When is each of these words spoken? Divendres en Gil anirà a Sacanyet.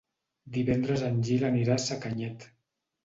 Divendres 0.55 1.03
en 1.09 1.21
Gil 1.27 1.45
anirà 1.51 1.77
a 1.77 1.85
Sacanyet. 1.87 2.49